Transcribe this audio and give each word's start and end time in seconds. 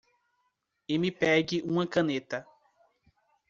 E 0.87 0.97
me 0.97 1.11
pegue 1.11 1.61
uma 1.61 1.85
caneta. 1.85 2.47